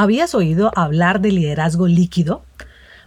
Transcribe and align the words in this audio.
¿Habías 0.00 0.34
oído 0.34 0.72
hablar 0.76 1.20
de 1.20 1.30
liderazgo 1.30 1.86
líquido? 1.86 2.42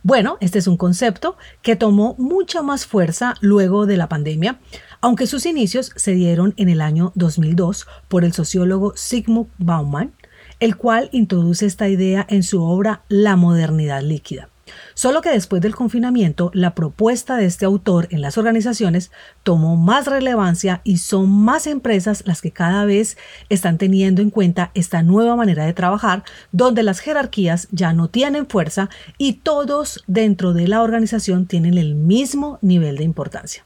Bueno, 0.04 0.38
este 0.42 0.60
es 0.60 0.68
un 0.68 0.78
concepto 0.78 1.38
que 1.64 1.76
tomó 1.76 2.14
mucha 2.20 2.62
más 2.62 2.86
fuerza 2.86 3.34
luego 3.42 3.88
de 3.88 3.98
la 3.98 4.08
pandemia, 4.08 4.60
aunque 5.02 5.26
sus 5.26 5.48
inicios 5.48 5.92
se 5.96 6.12
dieron 6.12 6.54
en 6.56 6.70
el 6.70 6.82
año 6.82 7.12
2002 7.16 7.88
por 8.08 8.24
el 8.24 8.34
sociólogo 8.34 8.94
Sigmund 8.96 9.50
Bauman, 9.58 10.14
el 10.60 10.78
cual 10.78 11.10
introduce 11.14 11.66
esta 11.66 11.90
idea 11.90 12.28
en 12.30 12.44
su 12.44 12.62
obra 12.62 13.02
La 13.08 13.38
modernidad 13.38 14.04
líquida. 14.04 14.50
Solo 14.94 15.22
que 15.22 15.30
después 15.30 15.62
del 15.62 15.76
confinamiento, 15.76 16.52
la 16.54 16.76
propuesta 16.76 17.36
de 17.36 17.46
este 17.46 17.66
autor 17.66 18.08
en 18.12 18.22
las 18.22 18.38
organizaciones 18.38 19.12
tomó 19.44 19.76
más 19.76 20.08
relevancia 20.08 20.82
y 20.84 20.98
son 20.98 21.30
más 21.30 21.68
empresas 21.68 22.24
las 22.26 22.42
que 22.42 22.52
cada 22.52 22.86
vez 22.86 23.18
están 23.50 23.78
teniendo 23.78 24.22
en 24.22 24.30
cuenta 24.30 24.72
esta 24.74 25.04
nueva 25.04 25.36
manera 25.36 25.66
de 25.66 25.74
trabajar, 25.74 26.24
donde 26.52 26.84
las 26.84 27.00
jerarquías 27.00 27.68
ya 27.72 27.94
no 27.94 28.08
tienen 28.08 28.48
fuerza 28.48 28.90
y 29.18 29.34
todos 29.34 30.04
dentro 30.08 30.54
de 30.54 30.68
la 30.68 30.82
organización 30.82 31.46
tienen 31.46 31.78
el 31.78 31.96
mismo 31.96 32.60
nivel 32.62 32.98
de 32.98 33.04
importancia. 33.04 33.66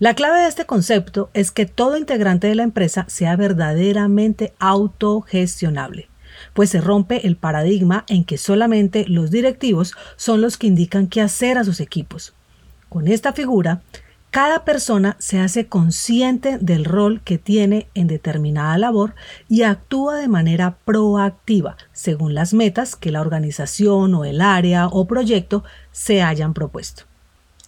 La 0.00 0.14
clave 0.14 0.40
de 0.40 0.48
este 0.48 0.66
concepto 0.66 1.30
es 1.34 1.52
que 1.52 1.66
todo 1.66 1.96
integrante 1.96 2.48
de 2.48 2.56
la 2.56 2.64
empresa 2.64 3.06
sea 3.08 3.36
verdaderamente 3.36 4.52
autogestionable 4.58 6.08
pues 6.54 6.70
se 6.70 6.80
rompe 6.80 7.26
el 7.26 7.36
paradigma 7.36 8.04
en 8.08 8.24
que 8.24 8.38
solamente 8.38 9.04
los 9.06 9.30
directivos 9.30 9.94
son 10.16 10.40
los 10.40 10.56
que 10.56 10.68
indican 10.68 11.08
qué 11.08 11.20
hacer 11.20 11.58
a 11.58 11.64
sus 11.64 11.80
equipos. 11.80 12.32
Con 12.88 13.08
esta 13.08 13.32
figura, 13.32 13.82
cada 14.34 14.64
persona 14.64 15.14
se 15.20 15.38
hace 15.38 15.68
consciente 15.68 16.58
del 16.58 16.84
rol 16.84 17.20
que 17.22 17.38
tiene 17.38 17.86
en 17.94 18.08
determinada 18.08 18.76
labor 18.78 19.14
y 19.48 19.62
actúa 19.62 20.16
de 20.16 20.26
manera 20.26 20.78
proactiva 20.84 21.76
según 21.92 22.34
las 22.34 22.52
metas 22.52 22.96
que 22.96 23.12
la 23.12 23.20
organización 23.20 24.12
o 24.14 24.24
el 24.24 24.40
área 24.40 24.88
o 24.88 25.06
proyecto 25.06 25.62
se 25.92 26.22
hayan 26.22 26.52
propuesto. 26.52 27.04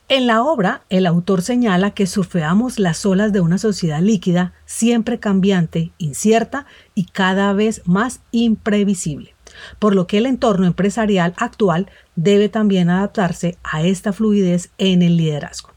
En 0.08 0.28
la 0.28 0.44
obra, 0.44 0.82
el 0.88 1.04
autor 1.04 1.42
señala 1.42 1.90
que 1.90 2.06
surfeamos 2.06 2.78
las 2.78 3.04
olas 3.04 3.32
de 3.32 3.40
una 3.40 3.58
sociedad 3.58 4.00
líquida, 4.00 4.52
siempre 4.64 5.18
cambiante, 5.18 5.90
incierta 5.98 6.64
y 6.94 7.06
cada 7.06 7.52
vez 7.54 7.82
más 7.86 8.20
imprevisible, 8.30 9.34
por 9.80 9.96
lo 9.96 10.06
que 10.06 10.18
el 10.18 10.26
entorno 10.26 10.64
empresarial 10.64 11.34
actual 11.38 11.90
debe 12.14 12.48
también 12.48 12.88
adaptarse 12.88 13.58
a 13.64 13.82
esta 13.82 14.12
fluidez 14.12 14.70
en 14.78 15.02
el 15.02 15.16
liderazgo. 15.16 15.70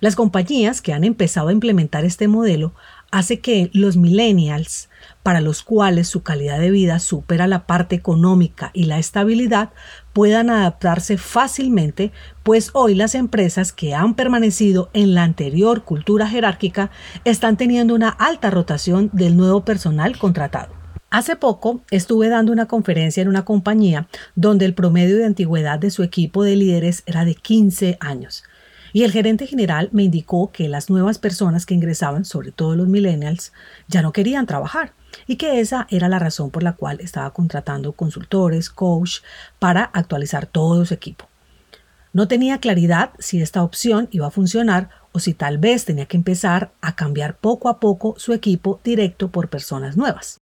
Las 0.00 0.16
compañías 0.16 0.82
que 0.82 0.92
han 0.92 1.04
empezado 1.04 1.50
a 1.50 1.52
implementar 1.52 2.04
este 2.04 2.26
modelo 2.26 2.74
hace 3.10 3.40
que 3.40 3.70
los 3.72 3.96
millennials, 3.96 4.88
para 5.22 5.40
los 5.40 5.62
cuales 5.62 6.08
su 6.08 6.22
calidad 6.22 6.58
de 6.60 6.70
vida 6.70 6.98
supera 6.98 7.46
la 7.46 7.66
parte 7.66 7.96
económica 7.96 8.70
y 8.72 8.84
la 8.84 8.98
estabilidad, 8.98 9.70
puedan 10.12 10.50
adaptarse 10.50 11.18
fácilmente, 11.18 12.12
pues 12.42 12.70
hoy 12.72 12.94
las 12.94 13.14
empresas 13.14 13.72
que 13.72 13.94
han 13.94 14.14
permanecido 14.14 14.90
en 14.92 15.14
la 15.14 15.24
anterior 15.24 15.84
cultura 15.84 16.28
jerárquica 16.28 16.90
están 17.24 17.56
teniendo 17.56 17.94
una 17.94 18.08
alta 18.08 18.50
rotación 18.50 19.10
del 19.12 19.36
nuevo 19.36 19.64
personal 19.64 20.18
contratado. 20.18 20.80
Hace 21.10 21.34
poco 21.34 21.82
estuve 21.90 22.28
dando 22.28 22.52
una 22.52 22.66
conferencia 22.66 23.20
en 23.20 23.28
una 23.28 23.44
compañía 23.44 24.06
donde 24.36 24.64
el 24.64 24.74
promedio 24.74 25.16
de 25.16 25.26
antigüedad 25.26 25.76
de 25.80 25.90
su 25.90 26.04
equipo 26.04 26.44
de 26.44 26.54
líderes 26.54 27.02
era 27.04 27.24
de 27.24 27.34
15 27.34 27.96
años. 27.98 28.44
Y 28.92 29.04
el 29.04 29.12
gerente 29.12 29.46
general 29.46 29.88
me 29.92 30.02
indicó 30.04 30.50
que 30.52 30.68
las 30.68 30.90
nuevas 30.90 31.18
personas 31.18 31.66
que 31.66 31.74
ingresaban, 31.74 32.24
sobre 32.24 32.52
todo 32.52 32.74
los 32.74 32.88
millennials, 32.88 33.52
ya 33.88 34.02
no 34.02 34.12
querían 34.12 34.46
trabajar 34.46 34.92
y 35.26 35.36
que 35.36 35.60
esa 35.60 35.86
era 35.90 36.08
la 36.08 36.18
razón 36.18 36.50
por 36.50 36.62
la 36.62 36.74
cual 36.74 37.00
estaba 37.00 37.30
contratando 37.32 37.92
consultores, 37.92 38.70
coach, 38.70 39.18
para 39.58 39.84
actualizar 39.84 40.46
todo 40.46 40.84
su 40.84 40.94
equipo. 40.94 41.28
No 42.12 42.26
tenía 42.26 42.58
claridad 42.58 43.10
si 43.20 43.40
esta 43.40 43.62
opción 43.62 44.08
iba 44.10 44.26
a 44.26 44.32
funcionar 44.32 44.90
o 45.12 45.20
si 45.20 45.34
tal 45.34 45.58
vez 45.58 45.84
tenía 45.84 46.06
que 46.06 46.16
empezar 46.16 46.72
a 46.80 46.96
cambiar 46.96 47.36
poco 47.36 47.68
a 47.68 47.78
poco 47.78 48.14
su 48.18 48.32
equipo 48.32 48.80
directo 48.82 49.28
por 49.28 49.48
personas 49.48 49.96
nuevas. 49.96 50.38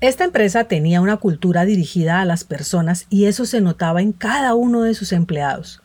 Esta 0.00 0.24
empresa 0.24 0.64
tenía 0.64 1.00
una 1.00 1.16
cultura 1.16 1.64
dirigida 1.64 2.20
a 2.20 2.24
las 2.24 2.44
personas 2.44 3.06
y 3.10 3.26
eso 3.26 3.46
se 3.46 3.60
notaba 3.60 4.02
en 4.02 4.12
cada 4.12 4.54
uno 4.54 4.82
de 4.82 4.94
sus 4.94 5.12
empleados. 5.12 5.83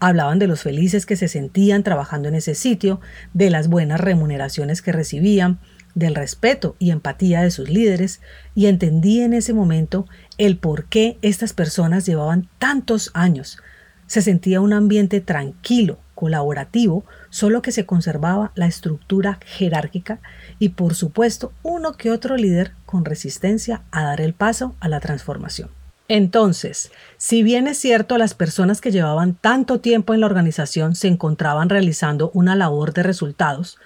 Hablaban 0.00 0.38
de 0.38 0.46
los 0.46 0.62
felices 0.62 1.04
que 1.04 1.16
se 1.16 1.28
sentían 1.28 1.82
trabajando 1.82 2.28
en 2.28 2.34
ese 2.34 2.54
sitio, 2.54 3.00
de 3.34 3.50
las 3.50 3.68
buenas 3.68 4.00
remuneraciones 4.00 4.80
que 4.80 4.92
recibían, 4.92 5.60
del 5.94 6.14
respeto 6.14 6.74
y 6.78 6.90
empatía 6.90 7.42
de 7.42 7.50
sus 7.50 7.68
líderes, 7.68 8.22
y 8.54 8.66
entendí 8.66 9.20
en 9.20 9.34
ese 9.34 9.52
momento 9.52 10.06
el 10.38 10.56
por 10.56 10.86
qué 10.86 11.18
estas 11.20 11.52
personas 11.52 12.06
llevaban 12.06 12.48
tantos 12.58 13.10
años. 13.12 13.58
Se 14.06 14.22
sentía 14.22 14.62
un 14.62 14.72
ambiente 14.72 15.20
tranquilo, 15.20 15.98
colaborativo, 16.14 17.04
solo 17.28 17.60
que 17.60 17.70
se 17.70 17.86
conservaba 17.86 18.52
la 18.54 18.66
estructura 18.66 19.38
jerárquica 19.44 20.18
y 20.58 20.70
por 20.70 20.94
supuesto 20.94 21.52
uno 21.62 21.92
que 21.92 22.10
otro 22.10 22.36
líder 22.36 22.72
con 22.86 23.04
resistencia 23.04 23.82
a 23.90 24.02
dar 24.02 24.20
el 24.20 24.34
paso 24.34 24.74
a 24.80 24.88
la 24.88 25.00
transformación. 25.00 25.70
Entonces, 26.10 26.90
si 27.18 27.44
bien 27.44 27.68
es 27.68 27.78
cierto 27.78 28.18
las 28.18 28.34
personas 28.34 28.80
que 28.80 28.90
llevaban 28.90 29.34
tanto 29.34 29.78
tiempo 29.78 30.12
en 30.12 30.18
la 30.18 30.26
organización 30.26 30.96
se 30.96 31.06
encontraban 31.06 31.68
realizando 31.68 32.32
una 32.34 32.56
labor 32.56 32.92
de 32.92 33.04
resultados, 33.04 33.78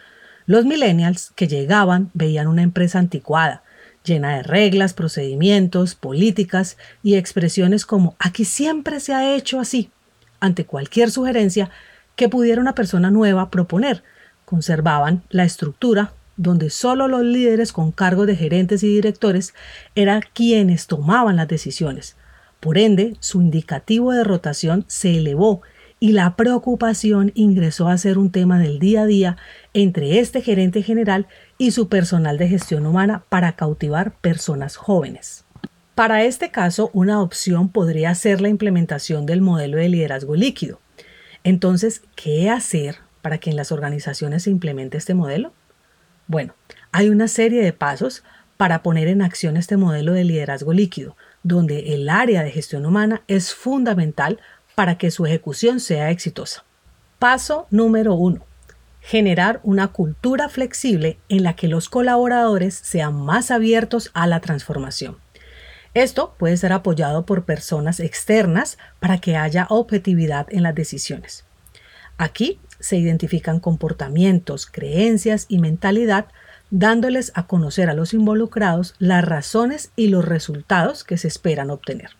los 0.47 0.65
millennials 0.65 1.33
que 1.37 1.49
llegaban 1.49 2.11
veían 2.15 2.47
una 2.47 2.63
empresa 2.63 2.99
anticuada, 2.99 3.63
llena 4.05 4.39
de 4.39 4.43
reglas, 4.43 4.95
procedimientos, 4.95 5.95
políticas 5.97 6.79
y 7.03 7.17
expresiones 7.17 7.85
como 7.85 8.17
aquí 8.19 8.47
siempre 8.47 9.01
se 9.01 9.13
ha 9.13 9.35
hecho 9.35 9.61
así, 9.61 9.91
ante 10.41 10.65
cualquier 10.65 11.11
sugerencia 11.11 11.69
que 12.17 12.31
pudiera 12.31 12.63
una 12.63 12.75
persona 12.75 13.11
nueva 13.11 13.51
proponer. 13.51 14.03
Conservaban 14.47 15.23
la 15.29 15.45
estructura 15.45 16.15
donde 16.37 16.71
solo 16.71 17.09
los 17.09 17.23
líderes 17.23 17.73
con 17.73 17.93
cargo 17.93 18.27
de 18.27 18.37
gerentes 18.37 18.83
y 18.83 18.89
directores 18.89 19.55
eran 19.95 20.23
quienes 20.33 20.87
tomaban 20.87 21.37
las 21.37 21.49
decisiones. 21.49 22.17
Por 22.61 22.79
ende, 22.79 23.17
su 23.21 23.43
indicativo 23.43 24.13
de 24.13 24.25
rotación 24.25 24.85
se 24.89 25.19
elevó 25.19 25.63
y 26.01 26.13
la 26.13 26.37
preocupación 26.37 27.33
ingresó 27.35 27.89
a 27.89 27.99
ser 27.99 28.19
un 28.19 28.31
tema 28.31 28.59
del 28.59 28.79
día 28.79 29.03
a 29.03 29.07
día 29.07 29.37
entre 29.73 30.19
este 30.19 30.43
gerente 30.43 30.83
general 30.83 31.27
y 31.57 31.71
su 31.71 31.89
personal 31.89 32.37
de 32.37 32.49
gestión 32.49 32.87
humana 32.87 33.25
para 33.29 33.53
cautivar 33.53 34.15
personas 34.17 34.77
jóvenes. 34.77 35.45
Para 35.95 36.25
este 36.25 36.51
caso, 36.51 36.91
una 36.93 37.23
opción 37.23 37.69
podría 37.69 38.15
ser 38.15 38.41
la 38.41 38.49
implementación 38.49 39.27
del 39.27 39.41
modelo 39.41 39.77
de 39.77 39.89
liderazgo 39.89 40.35
líquido. 40.35 40.81
Entonces, 41.45 42.03
¿qué 42.17 42.51
hacer 42.51 42.97
para 43.23 43.39
que 43.39 43.51
en 43.51 43.57
las 43.57 43.71
organizaciones 43.71 44.43
se 44.43 44.51
implemente 44.51 44.99
este 44.99 45.15
modelo? 45.15 45.53
Bueno, 46.27 46.55
hay 46.93 47.09
una 47.09 47.29
serie 47.29 47.63
de 47.63 47.73
pasos 47.73 48.23
para 48.57 48.83
poner 48.83 49.09
en 49.09 49.23
acción 49.23 49.57
este 49.57 49.77
modelo 49.77 50.13
de 50.13 50.25
liderazgo 50.25 50.73
líquido, 50.73 51.17
donde 51.43 51.95
el 51.95 52.09
área 52.09 52.43
de 52.43 52.51
gestión 52.51 52.87
humana 52.87 53.23
es 53.27 53.55
fundamental 53.55 54.41
para 54.75 54.97
que 54.97 55.11
su 55.11 55.27
ejecución 55.27 55.81
sea 55.81 56.11
exitosa. 56.11 56.65
Paso 57.19 57.67
número 57.71 58.15
uno. 58.15 58.47
Generar 59.01 59.61
una 59.63 59.89
cultura 59.89 60.49
flexible 60.49 61.19
en 61.29 61.43
la 61.43 61.57
que 61.57 61.69
los 61.69 61.89
colaboradores 61.89 62.75
sean 62.75 63.15
más 63.15 63.51
abiertos 63.51 64.11
a 64.15 64.27
la 64.27 64.41
transformación. 64.41 65.19
Esto 65.93 66.35
puede 66.39 66.57
ser 66.57 66.73
apoyado 66.73 67.27
por 67.27 67.45
personas 67.45 68.01
externas 68.01 68.79
para 68.99 69.19
que 69.19 69.37
haya 69.37 69.67
objetividad 69.69 70.47
en 70.51 70.63
las 70.63 70.75
decisiones. 70.75 71.45
Aquí 72.17 72.59
se 72.85 72.99
identifican 72.99 73.61
comportamientos, 73.61 74.67
creencias 74.67 75.47
y 75.49 75.59
mentalidad, 75.59 76.27
dándoles 76.71 77.33
a 77.35 77.47
conocer 77.47 77.89
a 77.89 77.95
los 77.95 78.13
involucrados 78.13 78.95
las 78.99 79.25
razones 79.25 79.91
y 79.97 80.09
los 80.09 80.25
resultados 80.25 81.03
que 81.03 81.17
se 81.17 81.29
esperan 81.29 81.71
obtener. 81.71 82.11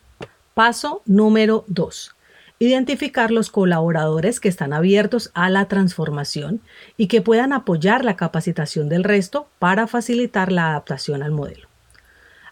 Paso 0.55 1.03
número 1.05 1.65
2. 1.69 2.17
Identificar 2.61 3.31
los 3.31 3.51
colaboradores 3.51 4.41
que 4.41 4.49
están 4.49 4.73
abiertos 4.73 5.31
a 5.35 5.51
la 5.51 5.67
transformación 5.67 6.63
y 6.97 7.09
que 7.09 7.21
puedan 7.21 7.53
apoyar 7.53 8.03
la 8.03 8.17
capacitación 8.17 8.89
del 8.89 9.05
resto 9.05 9.49
para 9.59 9.87
facilitar 9.87 10.51
la 10.51 10.71
adaptación 10.71 11.23
al 11.23 11.33
modelo. 11.33 11.69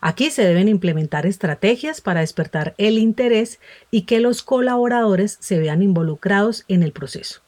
Aquí 0.03 0.31
se 0.31 0.45
deben 0.45 0.69
implementar 0.69 1.25
estrategias 1.25 2.03
para 2.03 2.21
despertar 2.21 2.75
el 2.77 2.99
interés 2.99 3.59
y 3.91 4.03
que 4.03 4.21
los 4.21 4.43
colaboradores 4.43 5.39
se 5.41 5.59
vean 5.61 5.83
involucrados 5.83 6.65
en 6.69 6.83
el 6.83 6.93
proceso. 6.93 7.41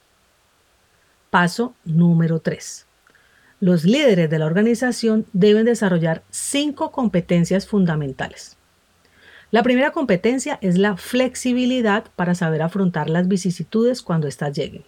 Paso 1.34 1.74
número 1.84 2.38
3. 2.38 2.86
Los 3.58 3.82
líderes 3.82 4.30
de 4.30 4.38
la 4.38 4.46
organización 4.46 5.26
deben 5.32 5.64
desarrollar 5.64 6.22
cinco 6.30 6.92
competencias 6.92 7.66
fundamentales. 7.66 8.56
La 9.50 9.64
primera 9.64 9.90
competencia 9.90 10.60
es 10.62 10.78
la 10.78 10.96
flexibilidad 10.96 12.04
para 12.14 12.36
saber 12.36 12.62
afrontar 12.62 13.10
las 13.10 13.26
vicisitudes 13.26 14.00
cuando 14.00 14.28
éstas 14.28 14.56
lleguen 14.56 14.84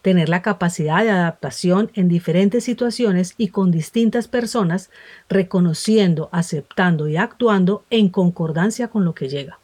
tener 0.00 0.30
la 0.30 0.40
capacidad 0.40 1.02
de 1.02 1.10
adaptación 1.10 1.90
en 1.92 2.08
diferentes 2.08 2.64
situaciones 2.64 3.34
y 3.36 3.48
con 3.48 3.70
distintas 3.70 4.28
personas, 4.28 4.88
reconociendo, 5.28 6.30
aceptando 6.32 7.06
y 7.06 7.18
actuando 7.18 7.84
en 7.90 8.08
concordancia 8.08 8.88
con 8.88 9.04
lo 9.04 9.14
que 9.14 9.28
llega. 9.28 9.58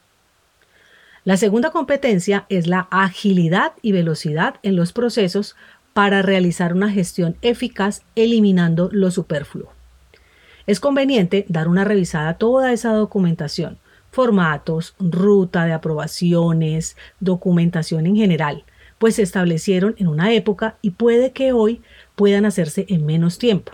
La 1.25 1.37
segunda 1.37 1.71
competencia 1.71 2.45
es 2.49 2.67
la 2.67 2.89
agilidad 2.91 3.71
y 3.81 3.93
velocidad 3.93 4.55
en 4.61 4.75
los 4.75 4.91
procesos 4.91 5.55
para 5.93 6.21
realizar 6.21 6.73
una 6.73 6.89
gestión 6.89 7.37
eficaz 7.41 8.01
eliminando 8.15 8.89
lo 8.91 9.11
superfluo. 9.11 9.71
Es 10.65 10.79
conveniente 10.79 11.45
dar 11.49 11.67
una 11.67 11.83
revisada 11.83 12.29
a 12.29 12.37
toda 12.37 12.71
esa 12.71 12.93
documentación, 12.93 13.77
formatos, 14.11 14.95
ruta 14.99 15.65
de 15.65 15.73
aprobaciones, 15.73 16.97
documentación 17.19 18.05
en 18.05 18.15
general, 18.15 18.63
pues 18.97 19.15
se 19.15 19.21
establecieron 19.21 19.95
en 19.97 20.07
una 20.07 20.31
época 20.33 20.77
y 20.81 20.91
puede 20.91 21.31
que 21.31 21.51
hoy 21.51 21.81
puedan 22.15 22.45
hacerse 22.45 22.85
en 22.89 23.05
menos 23.05 23.37
tiempo. 23.37 23.73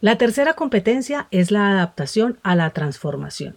La 0.00 0.16
tercera 0.16 0.54
competencia 0.54 1.26
es 1.30 1.50
la 1.50 1.70
adaptación 1.72 2.38
a 2.42 2.54
la 2.54 2.70
transformación. 2.70 3.56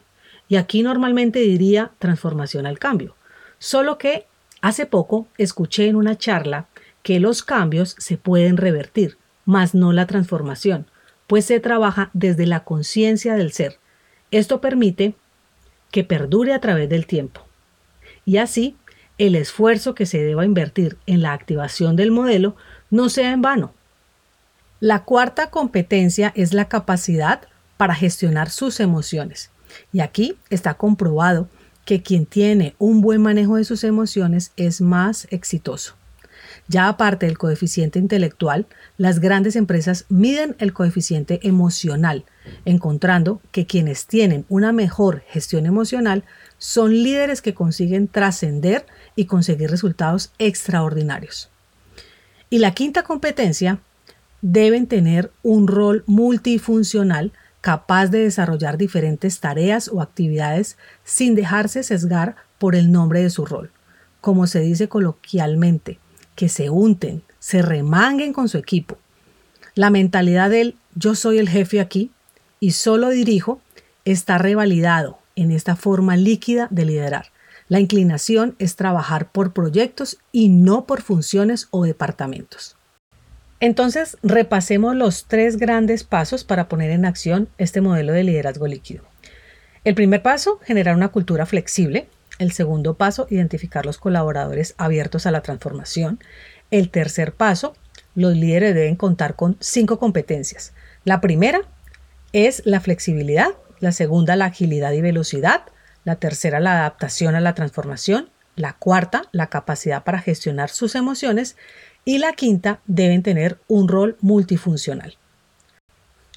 Y 0.49 0.55
aquí 0.57 0.81
normalmente 0.81 1.39
diría 1.39 1.91
transformación 1.99 2.65
al 2.65 2.79
cambio. 2.79 3.15
Solo 3.59 3.97
que 3.97 4.25
hace 4.59 4.85
poco 4.85 5.27
escuché 5.37 5.87
en 5.87 5.95
una 5.95 6.17
charla 6.17 6.65
que 7.03 7.19
los 7.19 7.43
cambios 7.43 7.95
se 7.97 8.17
pueden 8.17 8.57
revertir, 8.57 9.17
mas 9.45 9.73
no 9.73 9.91
la 9.91 10.07
transformación, 10.07 10.85
pues 11.27 11.45
se 11.45 11.59
trabaja 11.59 12.09
desde 12.13 12.45
la 12.45 12.63
conciencia 12.63 13.35
del 13.35 13.51
ser. 13.51 13.79
Esto 14.31 14.61
permite 14.61 15.15
que 15.91 16.03
perdure 16.03 16.53
a 16.53 16.59
través 16.59 16.89
del 16.89 17.05
tiempo. 17.05 17.45
Y 18.25 18.37
así 18.37 18.75
el 19.17 19.35
esfuerzo 19.35 19.93
que 19.93 20.05
se 20.05 20.23
deba 20.23 20.45
invertir 20.45 20.97
en 21.05 21.21
la 21.21 21.33
activación 21.33 21.95
del 21.95 22.11
modelo 22.11 22.55
no 22.89 23.09
sea 23.09 23.31
en 23.31 23.41
vano. 23.41 23.73
La 24.79 25.03
cuarta 25.03 25.51
competencia 25.51 26.31
es 26.35 26.53
la 26.53 26.65
capacidad 26.65 27.41
para 27.77 27.93
gestionar 27.93 28.49
sus 28.49 28.79
emociones. 28.79 29.51
Y 29.93 29.99
aquí 29.99 30.37
está 30.49 30.73
comprobado 30.73 31.49
que 31.85 32.01
quien 32.01 32.25
tiene 32.25 32.75
un 32.79 33.01
buen 33.01 33.21
manejo 33.21 33.57
de 33.57 33.63
sus 33.63 33.83
emociones 33.83 34.53
es 34.55 34.81
más 34.81 35.27
exitoso. 35.29 35.95
Ya 36.67 36.87
aparte 36.87 37.25
del 37.25 37.37
coeficiente 37.37 37.99
intelectual, 37.99 38.67
las 38.97 39.19
grandes 39.19 39.55
empresas 39.55 40.05
miden 40.09 40.55
el 40.59 40.73
coeficiente 40.73 41.39
emocional, 41.43 42.25
encontrando 42.65 43.41
que 43.51 43.65
quienes 43.65 44.07
tienen 44.07 44.45
una 44.49 44.71
mejor 44.71 45.23
gestión 45.27 45.65
emocional 45.65 46.23
son 46.57 46.91
líderes 46.91 47.41
que 47.41 47.53
consiguen 47.53 48.07
trascender 48.07 48.85
y 49.15 49.25
conseguir 49.25 49.69
resultados 49.69 50.31
extraordinarios. 50.37 51.49
Y 52.49 52.59
la 52.59 52.73
quinta 52.73 53.03
competencia, 53.03 53.79
deben 54.41 54.87
tener 54.87 55.31
un 55.43 55.67
rol 55.67 56.03
multifuncional 56.07 57.31
capaz 57.61 58.07
de 58.07 58.19
desarrollar 58.19 58.77
diferentes 58.77 59.39
tareas 59.39 59.87
o 59.87 60.01
actividades 60.01 60.77
sin 61.03 61.35
dejarse 61.35 61.83
sesgar 61.83 62.35
por 62.57 62.75
el 62.75 62.91
nombre 62.91 63.21
de 63.21 63.29
su 63.29 63.45
rol. 63.45 63.71
Como 64.19 64.47
se 64.47 64.59
dice 64.59 64.89
coloquialmente, 64.89 65.99
que 66.41 66.49
se 66.49 66.71
unten, 66.71 67.21
se 67.37 67.61
remanguen 67.61 68.33
con 68.33 68.49
su 68.49 68.57
equipo. 68.57 68.97
La 69.75 69.91
mentalidad 69.91 70.49
del 70.49 70.73
yo 70.95 71.13
soy 71.13 71.37
el 71.37 71.47
jefe 71.47 71.79
aquí 71.79 72.09
y 72.59 72.71
solo 72.71 73.09
dirijo 73.09 73.61
está 74.05 74.39
revalidado 74.39 75.19
en 75.35 75.51
esta 75.51 75.75
forma 75.75 76.17
líquida 76.17 76.67
de 76.71 76.85
liderar. 76.85 77.27
La 77.67 77.79
inclinación 77.79 78.55
es 78.57 78.75
trabajar 78.75 79.31
por 79.31 79.53
proyectos 79.53 80.17
y 80.31 80.49
no 80.49 80.85
por 80.85 81.03
funciones 81.03 81.67
o 81.69 81.83
departamentos. 81.83 82.75
Entonces, 83.59 84.17
repasemos 84.23 84.95
los 84.95 85.25
tres 85.25 85.57
grandes 85.57 86.03
pasos 86.03 86.43
para 86.43 86.67
poner 86.67 86.89
en 86.89 87.05
acción 87.05 87.49
este 87.59 87.81
modelo 87.81 88.13
de 88.13 88.23
liderazgo 88.23 88.65
líquido. 88.65 89.03
El 89.83 89.93
primer 89.93 90.23
paso, 90.23 90.59
generar 90.63 90.95
una 90.95 91.09
cultura 91.09 91.45
flexible. 91.45 92.07
El 92.41 92.53
segundo 92.53 92.95
paso, 92.95 93.27
identificar 93.29 93.85
los 93.85 93.99
colaboradores 93.99 94.73
abiertos 94.79 95.27
a 95.27 95.31
la 95.31 95.41
transformación. 95.41 96.19
El 96.71 96.89
tercer 96.89 97.33
paso, 97.33 97.75
los 98.15 98.35
líderes 98.35 98.73
deben 98.73 98.95
contar 98.95 99.35
con 99.35 99.57
cinco 99.59 99.99
competencias. 99.99 100.73
La 101.03 101.21
primera 101.21 101.61
es 102.33 102.63
la 102.65 102.79
flexibilidad, 102.79 103.49
la 103.79 103.91
segunda 103.91 104.35
la 104.35 104.45
agilidad 104.45 104.91
y 104.93 105.01
velocidad, 105.01 105.65
la 106.03 106.15
tercera 106.15 106.59
la 106.59 106.79
adaptación 106.79 107.35
a 107.35 107.41
la 107.41 107.53
transformación, 107.53 108.31
la 108.55 108.73
cuarta 108.73 109.21
la 109.31 109.45
capacidad 109.45 110.03
para 110.03 110.17
gestionar 110.17 110.71
sus 110.71 110.95
emociones 110.95 111.57
y 112.05 112.17
la 112.17 112.33
quinta 112.33 112.79
deben 112.87 113.21
tener 113.21 113.59
un 113.67 113.87
rol 113.87 114.17
multifuncional. 114.19 115.15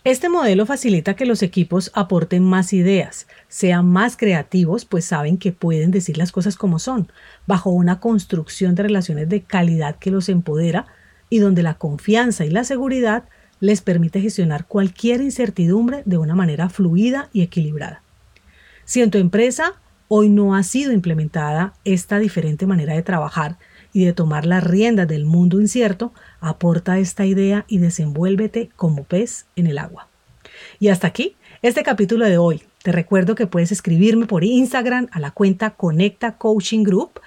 Este 0.04 0.28
modelo 0.28 0.66
facilita 0.66 1.16
que 1.16 1.24
los 1.24 1.42
equipos 1.42 1.90
aporten 1.94 2.44
más 2.44 2.74
ideas, 2.74 3.26
sean 3.48 3.86
más 3.86 4.18
creativos, 4.18 4.84
pues 4.84 5.06
saben 5.06 5.38
que 5.38 5.50
pueden 5.50 5.90
decir 5.90 6.18
las 6.18 6.30
cosas 6.30 6.56
como 6.56 6.78
son, 6.78 7.10
bajo 7.46 7.70
una 7.70 8.00
construcción 8.00 8.74
de 8.74 8.82
relaciones 8.82 9.30
de 9.30 9.40
calidad 9.40 9.96
que 9.96 10.10
los 10.10 10.28
empodera 10.28 10.84
y 11.30 11.38
donde 11.38 11.62
la 11.62 11.78
confianza 11.78 12.44
y 12.44 12.50
la 12.50 12.64
seguridad 12.64 13.24
les 13.60 13.80
permite 13.80 14.20
gestionar 14.20 14.66
cualquier 14.66 15.22
incertidumbre 15.22 16.02
de 16.04 16.18
una 16.18 16.34
manera 16.34 16.68
fluida 16.68 17.30
y 17.32 17.40
equilibrada. 17.40 18.02
Si 18.84 19.00
en 19.00 19.10
tu 19.10 19.16
empresa 19.16 19.72
hoy 20.08 20.28
no 20.28 20.54
ha 20.54 20.64
sido 20.64 20.92
implementada 20.92 21.72
esta 21.86 22.18
diferente 22.18 22.66
manera 22.66 22.92
de 22.92 23.02
trabajar 23.02 23.56
y 23.94 24.04
de 24.04 24.12
tomar 24.12 24.44
las 24.44 24.62
riendas 24.62 25.08
del 25.08 25.24
mundo 25.24 25.58
incierto, 25.58 26.12
aporta 26.40 26.98
esta 26.98 27.24
idea 27.24 27.64
y 27.68 27.78
desenvuélvete 27.78 28.68
como 28.76 29.04
pez 29.04 29.46
en 29.56 29.66
el 29.66 29.78
agua. 29.78 30.08
Y 30.78 30.88
hasta 30.88 31.06
aquí 31.06 31.36
este 31.62 31.82
capítulo 31.82 32.26
de 32.26 32.36
hoy. 32.36 32.62
Te 32.82 32.92
recuerdo 32.92 33.34
que 33.34 33.46
puedes 33.46 33.72
escribirme 33.72 34.26
por 34.26 34.44
Instagram 34.44 35.08
a 35.10 35.18
la 35.18 35.30
cuenta 35.30 35.70
Conecta 35.70 36.36
Coaching 36.36 36.82
Group 36.82 37.20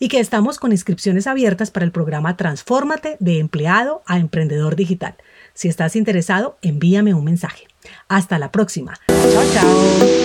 y 0.00 0.08
que 0.08 0.18
estamos 0.18 0.58
con 0.58 0.72
inscripciones 0.72 1.28
abiertas 1.28 1.70
para 1.70 1.84
el 1.84 1.92
programa 1.92 2.36
Transfórmate 2.36 3.16
de 3.20 3.38
empleado 3.38 4.02
a 4.06 4.18
emprendedor 4.18 4.74
digital. 4.74 5.14
Si 5.52 5.68
estás 5.68 5.94
interesado, 5.94 6.58
envíame 6.62 7.14
un 7.14 7.22
mensaje. 7.22 7.68
Hasta 8.08 8.40
la 8.40 8.50
próxima. 8.50 8.94
Chao, 9.06 9.44
chao. 9.52 10.23